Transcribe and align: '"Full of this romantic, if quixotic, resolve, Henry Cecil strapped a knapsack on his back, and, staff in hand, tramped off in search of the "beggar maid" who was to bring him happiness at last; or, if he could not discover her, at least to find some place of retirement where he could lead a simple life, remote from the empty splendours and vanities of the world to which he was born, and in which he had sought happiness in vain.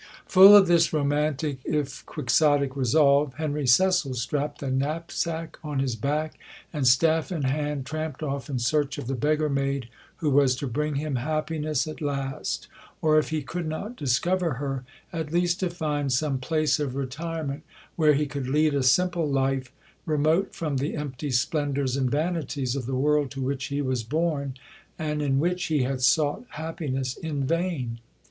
'"Full 0.25 0.55
of 0.55 0.65
this 0.65 0.91
romantic, 0.93 1.59
if 1.63 2.03
quixotic, 2.07 2.75
resolve, 2.75 3.35
Henry 3.35 3.67
Cecil 3.67 4.15
strapped 4.15 4.63
a 4.63 4.71
knapsack 4.71 5.59
on 5.63 5.77
his 5.77 5.95
back, 5.95 6.39
and, 6.73 6.87
staff 6.87 7.31
in 7.31 7.43
hand, 7.43 7.85
tramped 7.85 8.23
off 8.23 8.49
in 8.49 8.57
search 8.57 8.97
of 8.97 9.05
the 9.05 9.13
"beggar 9.13 9.47
maid" 9.47 9.89
who 10.15 10.31
was 10.31 10.55
to 10.55 10.65
bring 10.65 10.95
him 10.95 11.17
happiness 11.17 11.85
at 11.85 12.01
last; 12.01 12.67
or, 12.99 13.19
if 13.19 13.29
he 13.29 13.43
could 13.43 13.67
not 13.67 13.95
discover 13.95 14.55
her, 14.55 14.83
at 15.13 15.31
least 15.31 15.59
to 15.59 15.69
find 15.69 16.11
some 16.11 16.39
place 16.39 16.79
of 16.79 16.95
retirement 16.95 17.61
where 17.95 18.15
he 18.15 18.25
could 18.25 18.47
lead 18.49 18.73
a 18.73 18.81
simple 18.81 19.29
life, 19.29 19.71
remote 20.07 20.55
from 20.55 20.77
the 20.77 20.95
empty 20.95 21.29
splendours 21.29 21.95
and 21.95 22.09
vanities 22.09 22.75
of 22.75 22.87
the 22.87 22.95
world 22.95 23.29
to 23.29 23.39
which 23.39 23.65
he 23.65 23.83
was 23.83 24.01
born, 24.01 24.55
and 24.97 25.21
in 25.21 25.39
which 25.39 25.65
he 25.65 25.83
had 25.83 26.01
sought 26.01 26.43
happiness 26.53 27.15
in 27.17 27.43
vain. 27.45 27.99